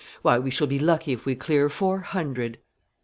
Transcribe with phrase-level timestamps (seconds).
[0.23, 2.57] Why, we shall be lucky if we clear four hundred!"